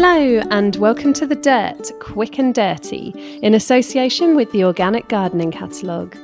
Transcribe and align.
Hello, 0.00 0.40
and 0.52 0.76
welcome 0.76 1.12
to 1.14 1.26
The 1.26 1.34
Dirt, 1.34 1.90
Quick 1.98 2.38
and 2.38 2.54
Dirty, 2.54 3.08
in 3.42 3.54
association 3.54 4.36
with 4.36 4.48
the 4.52 4.62
Organic 4.62 5.08
Gardening 5.08 5.50
Catalogue. 5.50 6.16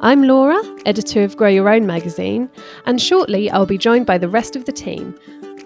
I'm 0.00 0.22
Laura, 0.22 0.58
editor 0.86 1.22
of 1.22 1.36
Grow 1.36 1.50
Your 1.50 1.68
Own 1.68 1.84
magazine, 1.84 2.48
and 2.86 2.98
shortly 2.98 3.50
I'll 3.50 3.66
be 3.66 3.76
joined 3.76 4.06
by 4.06 4.16
the 4.16 4.30
rest 4.30 4.56
of 4.56 4.64
the 4.64 4.72
team. 4.72 5.14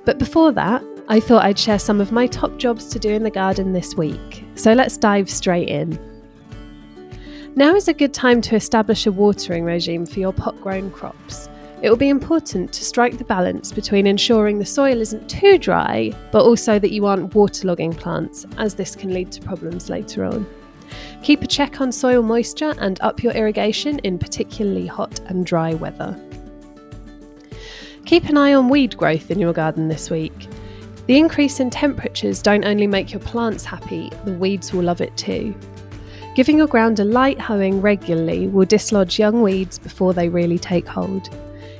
But 0.04 0.18
before 0.18 0.50
that, 0.50 0.82
I 1.06 1.20
thought 1.20 1.44
I'd 1.44 1.56
share 1.56 1.78
some 1.78 2.00
of 2.00 2.10
my 2.10 2.26
top 2.26 2.58
jobs 2.58 2.88
to 2.88 2.98
do 2.98 3.10
in 3.10 3.22
the 3.22 3.30
garden 3.30 3.74
this 3.74 3.94
week. 3.94 4.44
So 4.56 4.72
let's 4.72 4.96
dive 4.96 5.30
straight 5.30 5.68
in. 5.68 6.00
Now 7.54 7.76
is 7.76 7.86
a 7.86 7.94
good 7.94 8.12
time 8.12 8.40
to 8.40 8.56
establish 8.56 9.06
a 9.06 9.12
watering 9.12 9.62
regime 9.62 10.04
for 10.04 10.18
your 10.18 10.32
pot 10.32 10.60
grown 10.60 10.90
crops. 10.90 11.48
It 11.82 11.88
will 11.88 11.96
be 11.96 12.10
important 12.10 12.74
to 12.74 12.84
strike 12.84 13.16
the 13.16 13.24
balance 13.24 13.72
between 13.72 14.06
ensuring 14.06 14.58
the 14.58 14.66
soil 14.66 15.00
isn't 15.00 15.30
too 15.30 15.56
dry, 15.56 16.12
but 16.30 16.44
also 16.44 16.78
that 16.78 16.90
you 16.90 17.06
aren't 17.06 17.32
waterlogging 17.32 17.96
plants, 17.96 18.44
as 18.58 18.74
this 18.74 18.94
can 18.94 19.14
lead 19.14 19.32
to 19.32 19.40
problems 19.40 19.88
later 19.88 20.26
on. 20.26 20.46
Keep 21.22 21.42
a 21.42 21.46
check 21.46 21.80
on 21.80 21.90
soil 21.90 22.22
moisture 22.22 22.74
and 22.78 23.00
up 23.00 23.22
your 23.22 23.32
irrigation 23.32 23.98
in 24.00 24.18
particularly 24.18 24.86
hot 24.86 25.20
and 25.26 25.46
dry 25.46 25.72
weather. 25.72 26.18
Keep 28.04 28.24
an 28.24 28.36
eye 28.36 28.52
on 28.52 28.68
weed 28.68 28.96
growth 28.98 29.30
in 29.30 29.38
your 29.38 29.54
garden 29.54 29.88
this 29.88 30.10
week. 30.10 30.48
The 31.06 31.16
increase 31.16 31.60
in 31.60 31.70
temperatures 31.70 32.42
don't 32.42 32.66
only 32.66 32.86
make 32.86 33.10
your 33.10 33.20
plants 33.20 33.64
happy, 33.64 34.10
the 34.26 34.34
weeds 34.34 34.72
will 34.72 34.82
love 34.82 35.00
it 35.00 35.16
too. 35.16 35.54
Giving 36.34 36.58
your 36.58 36.66
ground 36.66 37.00
a 37.00 37.04
light 37.04 37.40
hoeing 37.40 37.80
regularly 37.80 38.48
will 38.48 38.66
dislodge 38.66 39.18
young 39.18 39.42
weeds 39.42 39.78
before 39.78 40.12
they 40.12 40.28
really 40.28 40.58
take 40.58 40.86
hold. 40.86 41.30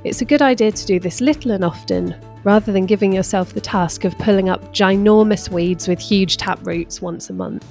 It's 0.02 0.22
a 0.22 0.24
good 0.24 0.40
idea 0.40 0.72
to 0.72 0.86
do 0.86 0.98
this 0.98 1.20
little 1.20 1.50
and 1.50 1.62
often, 1.62 2.14
rather 2.42 2.72
than 2.72 2.86
giving 2.86 3.12
yourself 3.12 3.52
the 3.52 3.60
task 3.60 4.04
of 4.04 4.16
pulling 4.16 4.48
up 4.48 4.72
ginormous 4.72 5.50
weeds 5.50 5.88
with 5.88 5.98
huge 5.98 6.38
tap 6.38 6.58
roots 6.66 7.02
once 7.02 7.28
a 7.28 7.34
month. 7.34 7.66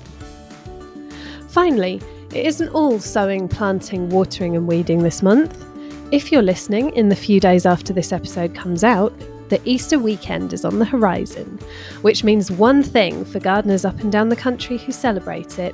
Finally, 1.50 2.00
it 2.32 2.46
isn't 2.46 2.70
all 2.70 3.00
sowing, 3.00 3.48
planting, 3.48 4.10
watering, 4.10 4.56
and 4.56 4.68
weeding 4.68 5.00
this 5.00 5.24
month. 5.24 5.66
If 6.12 6.32
you're 6.32 6.44
listening 6.44 6.92
in 6.96 7.10
the 7.10 7.16
few 7.16 7.40
days 7.40 7.66
after 7.66 7.94
this 7.94 8.12
episode 8.12 8.54
comes 8.54 8.84
out, 8.84 9.12
the 9.50 9.60
Easter 9.68 9.98
weekend 9.98 10.54
is 10.54 10.64
on 10.64 10.78
the 10.78 10.86
horizon, 10.86 11.58
which 12.04 12.24
means 12.24 12.52
one 12.52 12.84
thing 12.84 13.26
for 13.26 13.40
gardeners 13.40 13.86
up 13.86 14.00
and 14.02 14.12
down 14.12 14.30
the 14.30 14.36
country 14.36 14.78
who 14.78 14.92
celebrate 14.92 15.58
it 15.58 15.74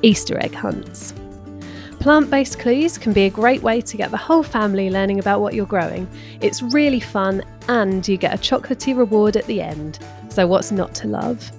Easter 0.00 0.38
egg 0.38 0.54
hunts. 0.54 1.12
Plant 2.00 2.30
based 2.30 2.58
clues 2.58 2.96
can 2.96 3.12
be 3.12 3.26
a 3.26 3.30
great 3.30 3.62
way 3.62 3.82
to 3.82 3.96
get 3.98 4.10
the 4.10 4.16
whole 4.16 4.42
family 4.42 4.88
learning 4.88 5.18
about 5.18 5.42
what 5.42 5.52
you're 5.52 5.66
growing. 5.66 6.08
It's 6.40 6.62
really 6.62 6.98
fun 6.98 7.44
and 7.68 8.08
you 8.08 8.16
get 8.16 8.34
a 8.34 8.38
chocolatey 8.38 8.96
reward 8.96 9.36
at 9.36 9.44
the 9.44 9.60
end. 9.60 9.98
So, 10.30 10.46
what's 10.46 10.72
not 10.72 10.94
to 10.94 11.08
love? 11.08 11.52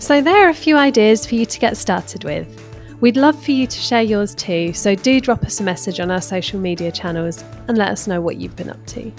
So, 0.00 0.20
there 0.20 0.46
are 0.46 0.50
a 0.50 0.54
few 0.54 0.76
ideas 0.76 1.26
for 1.26 1.34
you 1.34 1.46
to 1.46 1.58
get 1.58 1.78
started 1.78 2.24
with. 2.24 2.46
We'd 3.00 3.16
love 3.16 3.42
for 3.42 3.52
you 3.52 3.66
to 3.66 3.78
share 3.78 4.02
yours 4.02 4.34
too, 4.34 4.74
so 4.74 4.94
do 4.94 5.18
drop 5.18 5.44
us 5.44 5.60
a 5.60 5.64
message 5.64 5.98
on 5.98 6.10
our 6.10 6.20
social 6.20 6.60
media 6.60 6.92
channels 6.92 7.42
and 7.68 7.78
let 7.78 7.88
us 7.88 8.06
know 8.06 8.20
what 8.20 8.36
you've 8.36 8.56
been 8.56 8.68
up 8.68 8.86
to. 8.88 9.10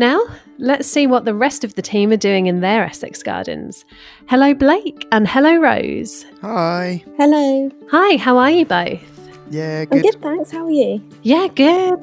Now, 0.00 0.18
let's 0.56 0.88
see 0.88 1.06
what 1.06 1.26
the 1.26 1.34
rest 1.34 1.62
of 1.62 1.74
the 1.74 1.82
team 1.82 2.10
are 2.10 2.16
doing 2.16 2.46
in 2.46 2.62
their 2.62 2.86
Essex 2.86 3.22
gardens. 3.22 3.84
Hello, 4.30 4.54
Blake, 4.54 5.06
and 5.12 5.28
hello, 5.28 5.56
Rose. 5.56 6.24
Hi. 6.40 7.04
Hello. 7.18 7.70
Hi, 7.90 8.16
how 8.16 8.38
are 8.38 8.50
you 8.50 8.64
both? 8.64 9.02
Yeah, 9.50 9.84
good. 9.84 9.96
I'm 9.96 10.00
good. 10.00 10.12
good, 10.14 10.22
thanks. 10.22 10.50
How 10.52 10.64
are 10.64 10.70
you? 10.70 11.06
Yeah, 11.20 11.48
good. 11.48 12.02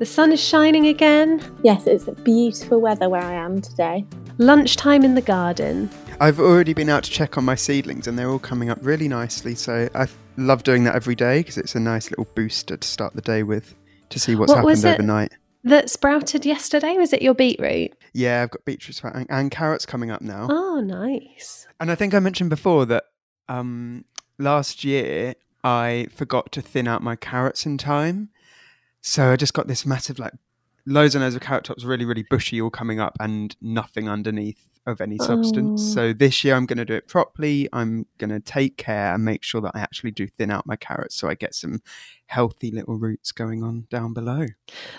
The 0.00 0.06
sun 0.06 0.32
is 0.32 0.42
shining 0.42 0.88
again. 0.88 1.40
Yes, 1.62 1.86
it's 1.86 2.06
beautiful 2.24 2.80
weather 2.80 3.08
where 3.08 3.22
I 3.22 3.34
am 3.34 3.60
today. 3.60 4.04
Lunchtime 4.38 5.04
in 5.04 5.14
the 5.14 5.22
garden. 5.22 5.88
I've 6.18 6.40
already 6.40 6.74
been 6.74 6.88
out 6.88 7.04
to 7.04 7.10
check 7.12 7.38
on 7.38 7.44
my 7.44 7.54
seedlings 7.54 8.08
and 8.08 8.18
they're 8.18 8.28
all 8.28 8.40
coming 8.40 8.70
up 8.70 8.78
really 8.82 9.06
nicely. 9.06 9.54
So 9.54 9.88
I 9.94 10.08
love 10.36 10.64
doing 10.64 10.82
that 10.82 10.96
every 10.96 11.14
day 11.14 11.38
because 11.38 11.58
it's 11.58 11.76
a 11.76 11.80
nice 11.80 12.10
little 12.10 12.26
booster 12.34 12.76
to 12.76 12.88
start 12.88 13.14
the 13.14 13.22
day 13.22 13.44
with 13.44 13.76
to 14.08 14.18
see 14.18 14.34
what's 14.34 14.52
What 14.52 14.64
happened 14.64 14.84
overnight. 14.84 15.32
That 15.62 15.90
sprouted 15.90 16.46
yesterday, 16.46 16.96
was 16.96 17.12
it 17.12 17.22
your 17.22 17.34
beetroot? 17.34 17.92
Yeah, 18.14 18.42
I've 18.42 18.50
got 18.50 18.64
beetroot 18.64 19.02
and, 19.04 19.26
and 19.28 19.50
carrots 19.50 19.84
coming 19.84 20.10
up 20.10 20.22
now. 20.22 20.48
Oh, 20.50 20.80
nice. 20.80 21.66
And 21.78 21.90
I 21.90 21.94
think 21.94 22.14
I 22.14 22.18
mentioned 22.18 22.50
before 22.50 22.86
that 22.86 23.04
um, 23.48 24.04
last 24.38 24.84
year 24.84 25.34
I 25.62 26.06
forgot 26.14 26.50
to 26.52 26.62
thin 26.62 26.88
out 26.88 27.02
my 27.02 27.16
carrots 27.16 27.66
in 27.66 27.76
time. 27.76 28.30
So 29.02 29.32
I 29.32 29.36
just 29.36 29.54
got 29.54 29.66
this 29.66 29.84
massive, 29.84 30.18
like, 30.18 30.32
loads 30.86 31.14
and 31.14 31.22
loads 31.22 31.34
of 31.34 31.42
carrot 31.42 31.64
tops, 31.64 31.84
really, 31.84 32.04
really 32.04 32.24
bushy, 32.28 32.60
all 32.60 32.70
coming 32.70 33.00
up, 33.00 33.16
and 33.20 33.56
nothing 33.60 34.08
underneath 34.08 34.70
of 34.86 35.00
any 35.00 35.18
substance. 35.18 35.82
Oh. 35.82 35.94
So 35.94 36.12
this 36.12 36.42
year 36.42 36.54
I'm 36.54 36.66
going 36.66 36.78
to 36.78 36.84
do 36.84 36.94
it 36.94 37.06
properly. 37.06 37.68
I'm 37.72 38.06
going 38.18 38.30
to 38.30 38.40
take 38.40 38.76
care 38.76 39.14
and 39.14 39.24
make 39.24 39.42
sure 39.42 39.60
that 39.60 39.72
I 39.74 39.80
actually 39.80 40.10
do 40.10 40.26
thin 40.26 40.50
out 40.50 40.66
my 40.66 40.76
carrots 40.76 41.14
so 41.14 41.28
I 41.28 41.34
get 41.34 41.54
some 41.54 41.82
healthy 42.26 42.70
little 42.70 42.96
roots 42.96 43.32
going 43.32 43.62
on 43.62 43.86
down 43.90 44.14
below. 44.14 44.46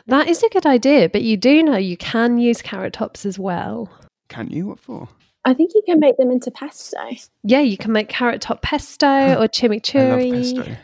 That 0.08 0.28
is 0.28 0.44
a 0.44 0.50
good 0.50 0.66
idea, 0.66 1.10
but 1.10 1.24
you 1.24 1.38
do 1.38 1.64
know 1.64 1.78
you 1.78 1.98
can 1.98 2.38
use 2.38 2.62
carrot 2.62 2.94
tops 2.94 3.26
as 3.26 3.40
well. 3.40 3.90
Can 4.30 4.50
you? 4.50 4.68
What 4.68 4.80
for? 4.80 5.10
I 5.44 5.54
think 5.56 5.72
you 5.74 5.82
can 5.86 6.00
make 6.00 6.18
them 6.18 6.30
into 6.30 6.52
pesto. 6.52 7.00
Yeah, 7.44 7.62
you 7.62 7.78
can 7.78 7.92
make 7.92 8.10
carrot 8.10 8.42
top 8.42 8.62
pesto 8.62 9.08
or 9.08 9.10
I 9.10 9.36
love 9.36 9.52
chimichurri. 9.52 10.78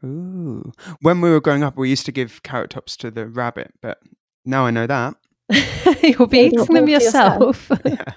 Pesto. 0.00 0.06
Ooh. 0.06 0.72
When 1.00 1.20
we 1.20 1.30
were 1.30 1.40
growing 1.40 1.62
up, 1.62 1.76
we 1.76 1.90
used 1.90 2.06
to 2.06 2.12
give 2.12 2.42
carrot 2.42 2.70
tops 2.70 2.96
to 2.98 3.10
the 3.10 3.26
rabbit, 3.26 3.74
but 3.80 3.98
now 4.44 4.66
I 4.66 4.70
know 4.70 4.86
that. 4.86 5.14
You'll 6.02 6.26
be 6.26 6.40
eating 6.40 6.64
them 6.64 6.76
all 6.76 6.88
yourself. 6.88 7.70
Yeah. 7.84 8.12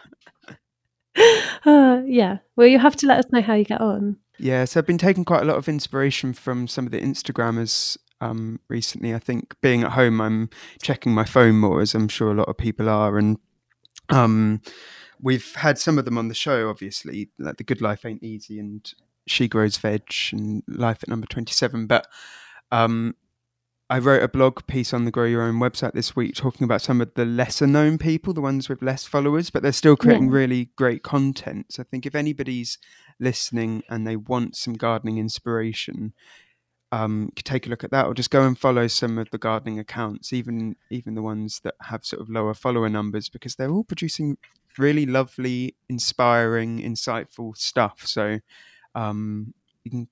uh, 1.65 2.01
yeah. 2.05 2.37
Well, 2.55 2.67
you 2.67 2.79
have 2.79 2.95
to 2.97 3.07
let 3.07 3.19
us 3.19 3.31
know 3.31 3.41
how 3.41 3.55
you 3.55 3.65
get 3.65 3.81
on. 3.81 4.17
Yeah, 4.37 4.65
so 4.65 4.79
I've 4.79 4.85
been 4.85 4.97
taking 4.97 5.25
quite 5.25 5.41
a 5.41 5.45
lot 5.45 5.57
of 5.57 5.67
inspiration 5.67 6.33
from 6.33 6.67
some 6.67 6.85
of 6.85 6.91
the 6.91 7.01
Instagrammers 7.01 7.97
um, 8.21 8.59
recently. 8.69 9.13
I 9.13 9.19
think 9.19 9.55
being 9.61 9.83
at 9.83 9.91
home, 9.91 10.21
I'm 10.21 10.49
checking 10.81 11.13
my 11.13 11.25
phone 11.25 11.59
more, 11.59 11.81
as 11.81 11.93
I'm 11.93 12.07
sure 12.07 12.31
a 12.31 12.35
lot 12.35 12.47
of 12.47 12.57
people 12.57 12.87
are, 12.87 13.17
and 13.17 13.37
um, 14.09 14.61
we've 15.21 15.53
had 15.55 15.77
some 15.77 15.97
of 15.97 16.05
them 16.05 16.17
on 16.17 16.29
the 16.29 16.33
show. 16.33 16.69
Obviously, 16.69 17.29
like 17.37 17.57
the 17.57 17.63
Good 17.63 17.81
Life 17.81 18.05
Ain't 18.05 18.23
Easy 18.23 18.59
and 18.59 18.93
She 19.29 19.47
Grows 19.47 19.77
Veg 19.77 20.03
and 20.31 20.63
Life 20.67 20.99
at 21.03 21.09
Number 21.09 21.27
Twenty 21.27 21.53
Seven. 21.53 21.87
But 21.87 22.07
um, 22.71 23.15
I 23.89 23.97
wrote 23.99 24.21
a 24.21 24.27
blog 24.27 24.67
piece 24.67 24.93
on 24.93 25.05
the 25.05 25.11
Grow 25.11 25.25
Your 25.25 25.41
Own 25.41 25.55
website 25.55 25.93
this 25.93 26.15
week 26.15 26.35
talking 26.35 26.63
about 26.63 26.81
some 26.81 27.01
of 27.01 27.13
the 27.15 27.25
lesser 27.25 27.65
known 27.65 27.97
people, 27.97 28.33
the 28.33 28.41
ones 28.41 28.69
with 28.69 28.83
less 28.83 29.05
followers, 29.05 29.49
but 29.49 29.63
they're 29.63 29.71
still 29.71 29.95
creating 29.95 30.27
Yeah. 30.27 30.35
really 30.35 30.69
great 30.75 31.01
content. 31.01 31.73
So 31.73 31.81
I 31.81 31.85
think 31.89 32.05
if 32.05 32.13
anybody's 32.13 32.77
listening 33.19 33.81
and 33.89 34.05
they 34.05 34.15
want 34.15 34.55
some 34.55 34.75
gardening 34.75 35.17
inspiration, 35.17 36.13
um, 36.91 37.31
could 37.35 37.45
take 37.45 37.65
a 37.65 37.69
look 37.69 37.83
at 37.83 37.91
that, 37.91 38.05
or 38.05 38.13
just 38.13 38.31
go 38.31 38.45
and 38.45 38.57
follow 38.57 38.87
some 38.87 39.17
of 39.17 39.29
the 39.31 39.37
gardening 39.37 39.79
accounts, 39.79 40.33
even 40.33 40.75
even 40.89 41.15
the 41.15 41.21
ones 41.21 41.59
that 41.63 41.75
have 41.81 42.05
sort 42.05 42.21
of 42.21 42.29
lower 42.29 42.53
follower 42.53 42.89
numbers, 42.89 43.29
because 43.29 43.55
they're 43.55 43.71
all 43.71 43.83
producing 43.83 44.37
really 44.77 45.05
lovely, 45.05 45.75
inspiring, 45.87 46.79
insightful 46.79 47.57
stuff. 47.57 48.05
So 48.05 48.39
um, 48.99 49.53
you 49.83 49.91
can 49.91 50.07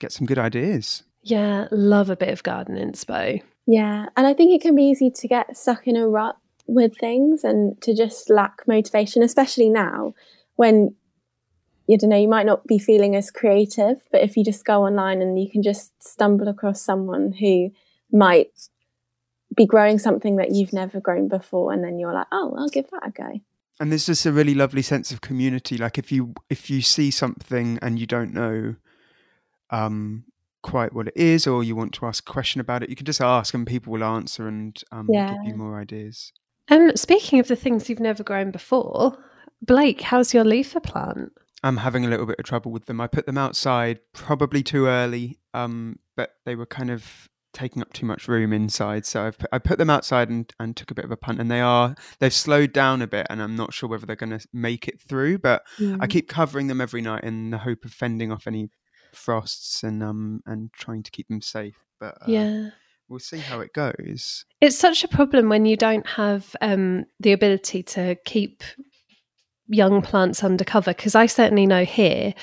get 0.00 0.12
some 0.12 0.26
good 0.26 0.38
ideas. 0.38 1.02
Yeah, 1.22 1.66
love 1.70 2.10
a 2.10 2.16
bit 2.16 2.28
of 2.28 2.42
garden 2.42 2.76
inspo. 2.76 3.42
Yeah, 3.66 4.06
and 4.16 4.26
I 4.26 4.34
think 4.34 4.52
it 4.52 4.62
can 4.62 4.76
be 4.76 4.84
easy 4.84 5.10
to 5.10 5.28
get 5.28 5.56
stuck 5.56 5.86
in 5.88 5.96
a 5.96 6.06
rut 6.06 6.36
with 6.66 6.96
things 6.98 7.44
and 7.44 7.80
to 7.82 7.94
just 7.94 8.30
lack 8.30 8.62
motivation, 8.66 9.22
especially 9.22 9.68
now 9.68 10.14
when 10.56 10.94
you 11.88 11.98
don't 11.98 12.10
know 12.10 12.16
you 12.16 12.28
might 12.28 12.46
not 12.46 12.66
be 12.66 12.78
feeling 12.78 13.14
as 13.14 13.30
creative, 13.30 13.98
but 14.10 14.22
if 14.22 14.36
you 14.36 14.44
just 14.44 14.64
go 14.64 14.84
online 14.84 15.22
and 15.22 15.38
you 15.40 15.50
can 15.50 15.62
just 15.62 15.92
stumble 16.02 16.48
across 16.48 16.80
someone 16.80 17.32
who 17.32 17.70
might 18.12 18.50
be 19.56 19.66
growing 19.66 19.98
something 19.98 20.36
that 20.36 20.50
you've 20.50 20.72
never 20.72 21.00
grown 21.00 21.28
before, 21.28 21.72
and 21.72 21.82
then 21.82 21.98
you're 21.98 22.12
like, 22.12 22.26
oh, 22.32 22.54
I'll 22.58 22.68
give 22.68 22.90
that 22.90 23.06
a 23.06 23.10
go. 23.10 23.40
And 23.80 23.90
there's 23.90 24.06
just 24.06 24.24
a 24.26 24.32
really 24.32 24.54
lovely 24.54 24.82
sense 24.82 25.10
of 25.10 25.20
community 25.20 25.76
like 25.76 25.98
if 25.98 26.10
you 26.12 26.34
if 26.50 26.70
you 26.70 26.80
see 26.82 27.10
something 27.10 27.78
and 27.82 27.98
you 27.98 28.06
don't 28.06 28.32
know 28.32 28.74
um 29.70 30.24
quite 30.62 30.92
what 30.92 31.08
it 31.08 31.16
is 31.16 31.46
or 31.46 31.62
you 31.62 31.76
want 31.76 31.92
to 31.92 32.06
ask 32.06 32.28
a 32.28 32.32
question 32.32 32.60
about 32.60 32.82
it 32.82 32.90
you 32.90 32.96
can 32.96 33.06
just 33.06 33.20
ask 33.20 33.54
and 33.54 33.66
people 33.66 33.92
will 33.92 34.02
answer 34.04 34.48
and 34.48 34.82
um, 34.90 35.08
Yeah. 35.10 35.30
give 35.30 35.44
you 35.44 35.54
more 35.56 35.78
ideas 35.80 36.32
Um, 36.68 36.96
speaking 36.96 37.38
of 37.38 37.46
the 37.48 37.54
things 37.56 37.88
you've 37.88 38.00
never 38.00 38.24
grown 38.24 38.50
before, 38.50 39.16
Blake, 39.62 40.00
how's 40.00 40.34
your 40.34 40.44
leafer 40.44 40.80
plant? 40.80 41.32
i'm 41.62 41.78
having 41.78 42.04
a 42.04 42.08
little 42.08 42.26
bit 42.26 42.38
of 42.38 42.44
trouble 42.44 42.70
with 42.70 42.84
them 42.86 43.00
i 43.00 43.06
put 43.06 43.24
them 43.26 43.38
outside 43.38 43.98
probably 44.12 44.62
too 44.62 44.86
early 44.86 45.38
um 45.54 45.98
but 46.16 46.32
they 46.44 46.54
were 46.54 46.66
kind 46.66 46.90
of 46.90 47.28
taking 47.56 47.82
up 47.82 47.92
too 47.92 48.06
much 48.06 48.28
room 48.28 48.52
inside 48.52 49.06
so 49.06 49.22
I've 49.22 49.38
put, 49.38 49.48
I 49.52 49.58
put 49.58 49.78
them 49.78 49.90
outside 49.90 50.28
and, 50.28 50.52
and 50.60 50.76
took 50.76 50.90
a 50.90 50.94
bit 50.94 51.04
of 51.04 51.10
a 51.10 51.16
punt 51.16 51.40
and 51.40 51.50
they 51.50 51.60
are 51.60 51.94
they've 52.18 52.32
slowed 52.32 52.72
down 52.72 53.02
a 53.02 53.06
bit 53.06 53.26
and 53.30 53.42
I'm 53.42 53.56
not 53.56 53.72
sure 53.72 53.88
whether 53.88 54.06
they're 54.06 54.16
going 54.16 54.38
to 54.38 54.46
make 54.52 54.88
it 54.88 55.00
through 55.00 55.38
but 55.38 55.64
Mm. 55.78 55.98
I 56.00 56.06
keep 56.06 56.28
covering 56.28 56.66
them 56.66 56.80
every 56.80 57.02
night 57.02 57.24
in 57.24 57.50
the 57.50 57.58
hope 57.58 57.84
of 57.84 57.92
fending 57.92 58.32
off 58.32 58.46
any 58.46 58.70
frosts 59.12 59.82
and 59.82 60.02
um 60.02 60.40
and 60.46 60.72
trying 60.72 61.02
to 61.02 61.10
keep 61.10 61.28
them 61.28 61.40
safe. 61.40 61.76
But 61.98 62.16
uh, 62.22 62.26
yeah. 62.26 62.70
we'll 63.08 63.18
see 63.18 63.38
how 63.38 63.60
it 63.60 63.72
goes. 63.72 64.44
It's 64.60 64.78
such 64.78 65.04
a 65.04 65.08
problem 65.08 65.48
when 65.48 65.64
you 65.64 65.76
don't 65.76 66.06
have 66.06 66.54
um, 66.60 67.06
the 67.20 67.32
ability 67.32 67.82
to 67.84 68.16
keep 68.24 68.62
young 69.68 70.02
plants 70.02 70.44
under 70.44 70.64
cover 70.64 70.92
because 70.92 71.14
I 71.14 71.26
certainly 71.26 71.66
know 71.66 71.84
here 71.84 72.34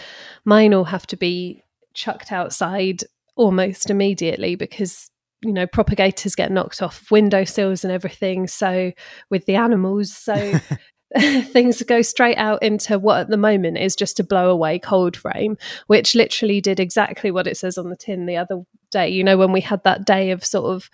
mine 0.44 0.74
all 0.74 0.86
have 0.86 1.08
to 1.08 1.18
be 1.18 1.64
chucked 1.94 2.32
outside 2.32 3.04
almost 3.36 3.90
immediately 3.90 4.56
because 4.56 5.10
you 5.44 5.52
know 5.52 5.68
propagators 5.68 6.36
get 6.36 6.52
knocked 6.52 6.82
off 6.82 7.10
windowsills 7.12 7.84
and 7.84 7.92
everything 7.92 8.48
so 8.48 8.92
with 9.30 9.46
the 9.46 9.56
animals 9.56 10.16
so 10.16 10.60
things 11.44 11.82
go 11.84 12.02
straight 12.02 12.38
out 12.38 12.64
into 12.64 12.98
what 12.98 13.20
at 13.20 13.30
the 13.30 13.38
moment 13.38 13.78
is 13.78 13.96
just 13.96 14.20
a 14.20 14.24
blow 14.24 14.50
away 14.50 14.80
cold 14.80 15.16
frame 15.16 15.56
which 15.88 16.16
literally 16.16 16.60
did 16.60 16.80
exactly 16.80 17.30
what 17.30 17.46
it 17.46 17.56
says 17.56 17.78
on 17.78 17.90
the 17.90 17.96
tin 17.96 18.26
the 18.26 18.38
other 18.38 18.64
day 18.92 19.08
you 19.10 19.24
know 19.24 19.38
when 19.38 19.52
we 19.52 19.62
had 19.62 19.84
that 19.84 20.06
day 20.06 20.32
of 20.32 20.44
sort 20.44 20.74
of 20.74 20.90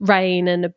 rain 0.00 0.48
and 0.48 0.64
a 0.64 0.74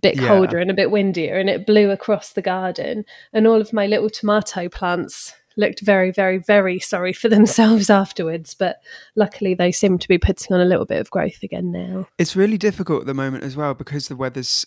bit 0.00 0.16
Yeah. 0.16 0.26
colder 0.26 0.58
and 0.58 0.70
a 0.70 0.74
bit 0.74 0.90
windier 0.90 1.36
and 1.36 1.50
it 1.50 1.66
blew 1.66 1.90
across 1.90 2.32
the 2.32 2.42
garden 2.42 3.04
and 3.32 3.46
all 3.46 3.60
of 3.60 3.72
my 3.72 3.86
little 3.86 4.10
tomato 4.10 4.68
plants 4.68 5.34
looked 5.56 5.80
very 5.80 6.10
very 6.10 6.38
very 6.38 6.78
sorry 6.78 7.12
for 7.12 7.28
themselves 7.36 7.90
afterwards 7.90 8.54
but 8.54 8.76
luckily 9.16 9.54
they 9.54 9.72
seem 9.72 9.98
to 9.98 10.08
be 10.08 10.18
putting 10.18 10.54
on 10.54 10.60
a 10.60 10.64
little 10.64 10.86
bit 10.86 11.00
of 11.00 11.10
growth 11.10 11.42
again 11.42 11.70
now 11.72 12.06
It's 12.18 12.36
really 12.36 12.58
difficult 12.58 13.02
at 13.02 13.06
the 13.06 13.14
moment 13.14 13.44
as 13.44 13.56
well 13.56 13.74
because 13.74 14.08
the 14.08 14.16
weather's 14.16 14.66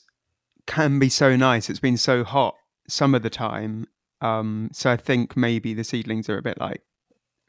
can 0.67 0.99
be 0.99 1.09
so 1.09 1.35
nice. 1.35 1.69
It's 1.69 1.79
been 1.79 1.97
so 1.97 2.23
hot 2.23 2.55
some 2.87 3.15
of 3.15 3.23
the 3.23 3.29
time. 3.29 3.87
Um, 4.21 4.69
so 4.73 4.91
I 4.91 4.97
think 4.97 5.37
maybe 5.37 5.73
the 5.73 5.83
seedlings 5.83 6.29
are 6.29 6.37
a 6.37 6.41
bit 6.41 6.59
like 6.59 6.81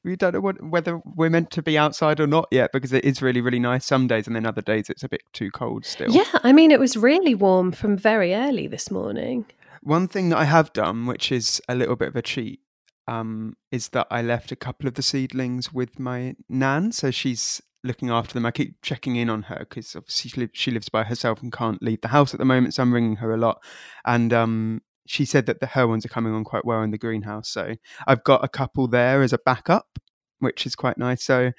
we 0.05 0.17
don't 0.17 0.33
know 0.33 0.41
what, 0.41 0.63
whether 0.63 1.01
we're 1.05 1.29
meant 1.29 1.51
to 1.51 1.63
be 1.63 1.77
outside 1.77 2.21
or 2.21 2.27
not 2.27 2.47
yet 2.51 2.71
because 2.73 2.93
it 2.93 3.05
is 3.05 3.21
really 3.21 3.41
really 3.41 3.59
nice 3.59 3.85
some 3.85 4.07
days 4.07 4.27
and 4.27 4.37
then 4.37 4.47
other 4.47 4.63
days 4.63 4.89
it's 4.89 5.03
a 5.03 5.09
bit 5.09 5.23
too 5.33 5.51
cold 5.51 5.85
still. 5.85 6.11
yeah 6.11 6.25
i 6.45 6.53
mean 6.53 6.71
it 6.71 6.79
was 6.79 6.97
really 6.97 7.35
warm 7.35 7.73
from 7.73 7.97
very 7.97 8.33
early 8.33 8.67
this 8.69 8.91
morning 8.91 9.45
One 9.83 10.09
thing 10.09 10.29
that 10.31 10.39
I 10.39 10.45
have 10.45 10.73
done, 10.73 11.07
which 11.07 11.31
is 11.33 11.61
a 11.69 11.75
little 11.75 11.97
bit 11.97 12.09
of 12.09 12.17
a 12.17 12.23
cheat, 12.23 12.61
um, 13.09 13.57
is 13.73 13.89
that 13.89 14.07
I 14.11 14.21
left 14.23 14.53
a 14.53 14.57
couple 14.57 14.87
of 14.87 14.95
the 14.95 15.03
seedlings 15.03 15.73
with 15.73 15.99
my 15.99 16.37
nan. 16.49 16.93
So 16.93 17.11
she's 17.11 17.63
looking 17.83 18.11
after 18.11 18.35
them. 18.35 18.45
I 18.45 18.51
keep 18.51 18.83
checking 18.83 19.17
in 19.17 19.31
on 19.31 19.45
her 19.45 19.61
because 19.61 19.97
obviously 19.97 20.31
she, 20.31 20.41
li- 20.43 20.51
she 20.53 20.71
lives 20.71 20.91
by 20.91 21.05
herself 21.05 21.43
and 21.43 21.51
can't 21.51 21.83
leave 21.83 22.03
the 22.03 22.09
house 22.09 22.35
at 22.35 22.39
the 22.39 22.45
moment. 22.45 22.75
So 22.75 22.83
I'm 22.83 22.93
ringing 22.93 23.17
her 23.17 23.33
a 23.33 23.39
lot. 23.39 23.63
And 24.05 24.33
um, 24.33 24.83
she 25.07 25.25
said 25.25 25.47
that 25.47 25.61
the, 25.61 25.67
her 25.69 25.89
ones 25.89 26.05
are 26.05 26.11
coming 26.11 26.35
on 26.35 26.45
quite 26.45 26.67
well 26.67 26.83
in 26.83 26.91
the 26.91 26.99
greenhouse. 26.99 27.49
So 27.49 27.77
I've 28.07 28.25
got 28.25 28.45
a 28.45 28.49
couple 28.49 28.89
there 28.89 29.23
as 29.23 29.33
a 29.33 29.39
backup, 29.39 29.99
which 30.41 30.67
is 30.67 30.77
quite 30.77 30.99
nice. 30.99 31.25
So 31.25 31.53